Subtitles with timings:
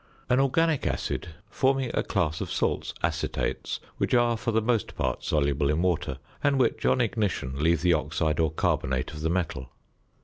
[0.31, 5.23] An organic acid, forming a class of salts, acetates, which are for the most part
[5.23, 9.69] soluble in water, and which, on ignition, leave the oxide or carbonate of the metal.